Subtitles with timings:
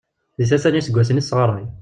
[0.37, 1.65] Deg tlata n yiseggasen i tesɣaray.